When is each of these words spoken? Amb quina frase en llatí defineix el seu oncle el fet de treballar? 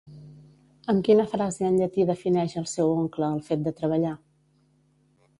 Amb 0.93 1.03
quina 1.07 1.25
frase 1.33 1.67
en 1.67 1.75
llatí 1.81 2.05
defineix 2.09 2.55
el 2.61 2.65
seu 2.71 2.89
oncle 3.01 3.27
el 3.35 3.43
fet 3.49 3.61
de 3.67 3.75
treballar? 3.83 4.15